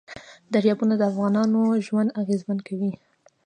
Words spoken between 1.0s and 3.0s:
افغانانو ژوند اغېزمن کوي.